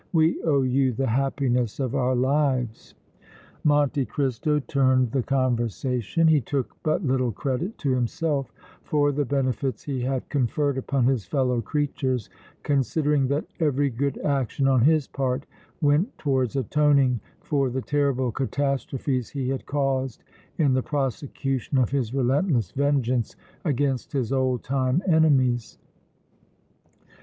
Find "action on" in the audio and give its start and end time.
14.25-14.81